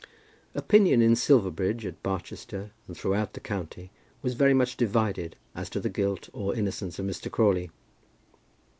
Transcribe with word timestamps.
Opinion 0.55 0.99
in 1.03 1.15
Silverbridge, 1.15 1.85
at 1.85 2.01
Barchester, 2.01 2.71
and 2.87 2.97
throughout 2.97 3.33
the 3.33 3.39
county, 3.39 3.91
was 4.23 4.33
very 4.33 4.55
much 4.55 4.75
divided 4.75 5.35
as 5.53 5.69
to 5.69 5.79
the 5.79 5.89
guilt 5.89 6.27
or 6.33 6.55
innocence 6.55 6.97
of 6.97 7.05
Mr. 7.05 7.29
Crawley. 7.31 7.69